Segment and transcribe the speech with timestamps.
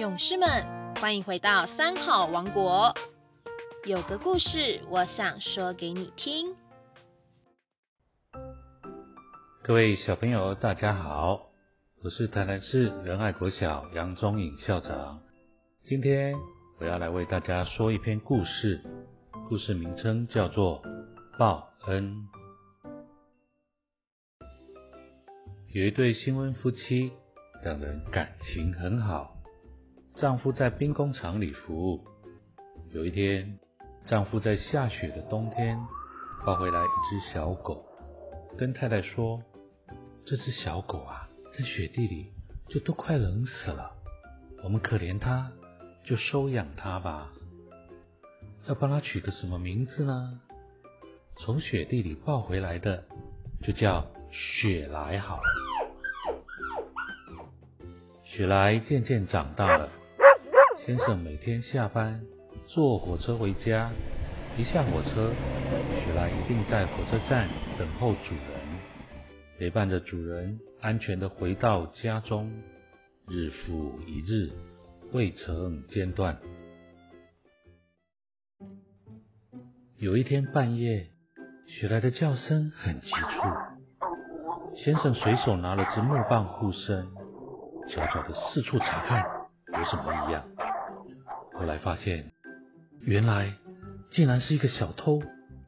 [0.00, 0.48] 勇士们，
[0.94, 2.94] 欢迎回到三好王国。
[3.84, 6.56] 有个故事，我想说给你听。
[9.62, 11.50] 各位小朋友，大家好，
[12.02, 15.20] 我是台南市仁爱国小杨宗颖校长。
[15.84, 16.34] 今天
[16.78, 18.82] 我要来为大家说一篇故事，
[19.50, 20.80] 故事名称叫做
[21.38, 22.26] 《报恩》。
[25.74, 27.12] 有一对新婚夫妻，
[27.62, 29.36] 两人感情很好。
[30.20, 32.04] 丈夫在兵工厂里服务。
[32.92, 33.58] 有一天，
[34.04, 35.78] 丈夫在下雪的冬天
[36.44, 37.82] 抱回来一只小狗，
[38.58, 39.42] 跟太太说
[40.26, 42.34] ：“这只小狗啊，在雪地里
[42.68, 43.90] 就都快冷死了，
[44.62, 45.50] 我们可怜它，
[46.04, 47.32] 就收养它吧。
[48.66, 50.38] 要帮它取个什么名字呢？
[51.38, 53.02] 从雪地里抱回来的，
[53.62, 55.42] 就叫雪莱好了。”
[58.22, 59.88] 雪莱渐渐长大了。
[60.86, 62.22] 先生每天下班
[62.66, 63.90] 坐火车回家，
[64.58, 65.30] 一下火车，
[66.02, 67.46] 雪莱一定在火车站
[67.78, 68.80] 等候主人，
[69.58, 72.50] 陪伴着主人安全的回到家中，
[73.28, 74.50] 日复一日，
[75.12, 76.38] 未曾间断。
[79.98, 81.10] 有一天半夜，
[81.66, 87.06] 雪莱的叫声很急促，先生随手拿了支木棒护身，
[87.90, 89.22] 悄悄的四处查看
[89.74, 90.49] 有什么异样。
[91.60, 92.32] 后来发现，
[93.02, 93.52] 原来
[94.10, 95.22] 竟然是一个小偷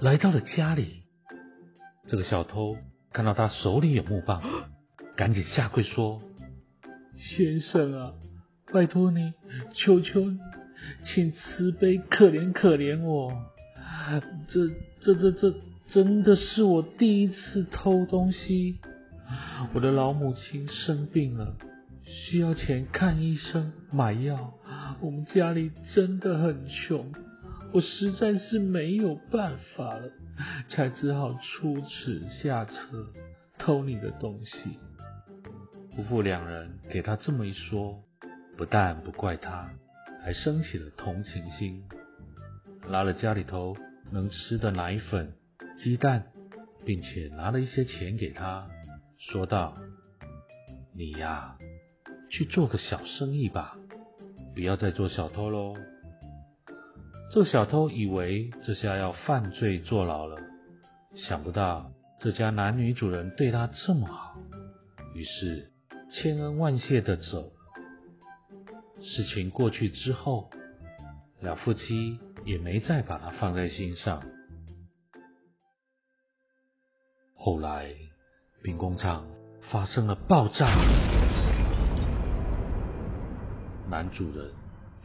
[0.00, 1.02] 来到了家里。
[2.06, 2.78] 这个小偷
[3.12, 4.42] 看到他手里有木棒，
[5.14, 6.22] 赶紧下跪说
[7.18, 8.14] ：“先生啊，
[8.72, 9.34] 拜托你，
[9.74, 10.38] 求求你，
[11.04, 13.30] 请慈悲可怜可怜我。
[14.48, 14.66] 这
[15.02, 15.54] 这这这
[15.90, 18.78] 真的是我第一次偷东西。
[19.74, 21.54] 我的老母亲生病了。”
[22.06, 24.52] 需要钱看医生、买药，
[25.04, 27.12] 我们家里真的很穷，
[27.74, 30.10] 我实在是没有办法了，
[30.70, 32.72] 才只好出此下策
[33.58, 34.78] 偷你的东西。
[35.94, 38.02] 夫妇两人给他这么一说，
[38.56, 39.70] 不但不怪他，
[40.22, 41.84] 还生起了同情心，
[42.88, 43.76] 拿了家里头
[44.10, 45.34] 能吃的奶粉、
[45.76, 46.32] 鸡蛋，
[46.86, 48.66] 并且拿了一些钱给他，
[49.18, 49.76] 说道
[50.96, 51.58] ：“你呀。”
[52.30, 53.78] 去做个小生意吧，
[54.54, 55.74] 不要再做小偷喽。
[57.32, 60.36] 这小偷以为这下要犯罪坐牢了，
[61.14, 64.38] 想不到这家男女主人对他这么好，
[65.14, 65.72] 于是
[66.10, 67.52] 千恩万谢的走。
[69.02, 70.48] 事情过去之后，
[71.40, 74.22] 两夫妻也没再把他放在心上。
[77.34, 77.92] 后来，
[78.62, 79.26] 兵工厂
[79.70, 80.64] 发生了爆炸。
[83.88, 84.50] 男主人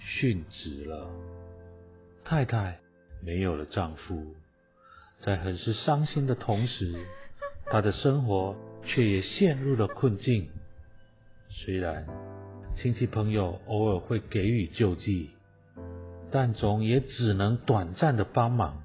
[0.00, 1.10] 殉职了，
[2.24, 2.78] 太太
[3.20, 4.34] 没有了丈夫，
[5.20, 6.94] 在很是伤心的同时，
[7.66, 10.48] 她的生活却也陷入了困境。
[11.48, 12.06] 虽然
[12.76, 15.30] 亲戚朋友偶尔会给予救济，
[16.30, 18.84] 但总也只能短暂的帮忙。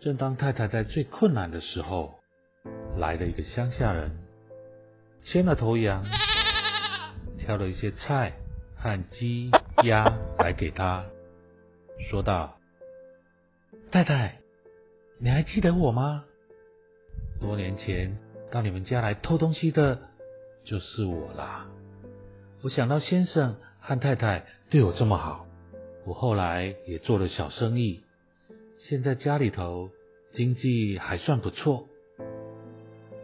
[0.00, 2.18] 正当太太在最困难的时候，
[2.98, 4.16] 来了一个乡下人，
[5.22, 6.04] 牵了头羊。
[7.48, 8.34] 挑了一些菜
[8.76, 9.50] 和鸡
[9.82, 10.04] 鸭
[10.38, 11.02] 来给他，
[11.98, 12.58] 说道
[13.90, 14.38] ：“太太，
[15.18, 16.26] 你还记得我吗？
[17.40, 18.18] 多年前
[18.50, 19.98] 到你们家来偷东西的，
[20.62, 21.66] 就是我啦。
[22.60, 25.46] 我想到先生和太太对我这么好，
[26.04, 28.02] 我后来也做了小生意，
[28.78, 29.88] 现在家里头
[30.32, 31.88] 经济还算不错。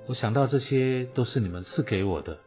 [0.06, 2.38] 我想到这些都是你们赐给我的。”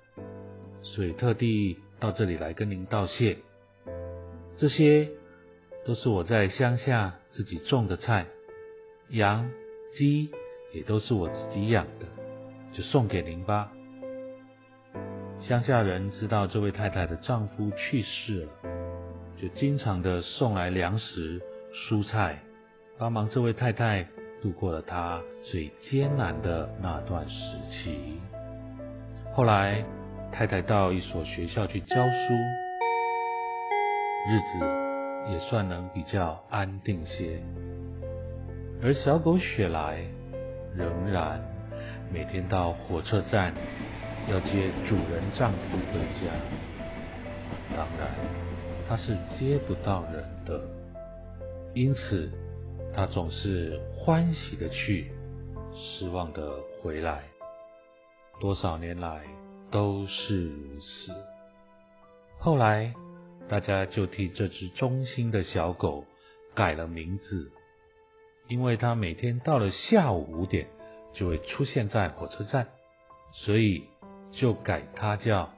[0.81, 3.37] 所以特地到这里来跟您道谢。
[4.57, 5.09] 这些
[5.85, 8.25] 都是我在乡下自己种的菜，
[9.09, 9.49] 羊、
[9.95, 10.31] 鸡
[10.73, 12.05] 也都是我自己养的，
[12.73, 13.71] 就送给您吧。
[15.39, 18.49] 乡下人知道这位太太的丈夫去世了，
[19.39, 21.41] 就经常的送来粮食、
[21.71, 22.41] 蔬菜，
[22.97, 24.07] 帮忙这位太太
[24.41, 28.19] 度过了她最艰难的那段时期。
[29.33, 29.85] 后来。
[30.31, 32.33] 太太到一所学校去教书，
[34.29, 37.41] 日子也算能比较安定些。
[38.83, 39.99] 而小狗雪莱
[40.75, 41.41] 仍然
[42.13, 43.51] 每天到火车站
[44.29, 46.31] 要接主人丈夫回家，
[47.75, 48.11] 当然
[48.87, 50.61] 他是接不到人的，
[51.73, 52.31] 因此
[52.93, 55.11] 他总是欢喜的去，
[55.73, 57.23] 失望的回来。
[58.39, 59.21] 多少年来。
[59.71, 61.11] 都是如此。
[62.39, 62.93] 后来，
[63.49, 66.05] 大家就替这只忠心的小狗
[66.53, 67.51] 改了名字，
[68.47, 70.69] 因为它每天到了下午五点
[71.13, 72.67] 就会出现在火车站，
[73.33, 73.83] 所以
[74.31, 75.53] 就改它叫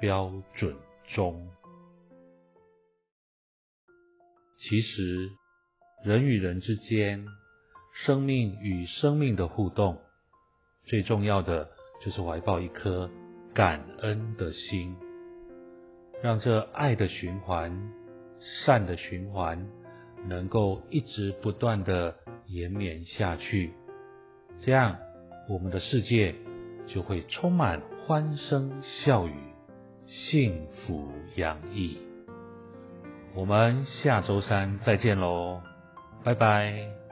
[0.00, 0.76] 标准
[1.14, 1.50] 钟。
[4.58, 5.30] 其实，
[6.04, 7.26] 人与人之间，
[8.04, 9.98] 生命与生命的互动，
[10.84, 11.70] 最重要的
[12.04, 13.10] 就是怀抱一颗
[13.54, 14.96] 感恩的心。
[16.22, 17.90] 让这爱的循环、
[18.64, 19.66] 善的循环，
[20.26, 22.14] 能够一直不断的
[22.46, 23.72] 延绵下去，
[24.60, 24.98] 这样
[25.48, 26.34] 我们的世界
[26.86, 29.34] 就会充满欢声笑语、
[30.06, 31.98] 幸福洋溢。
[33.34, 35.62] 我们下周三再见喽，
[36.22, 37.09] 拜拜。